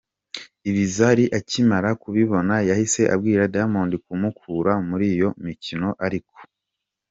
Ibi 0.69 0.83
Zari 0.95 1.25
akimara 1.37 1.89
kubibona 2.01 2.55
yahise 2.69 3.01
abwira 3.13 3.49
Diamond 3.53 3.91
kumukura 4.05 4.71
muri 4.87 5.05
iyo 5.13 5.29
mikino 5.45 5.89
ariko. 6.05 6.35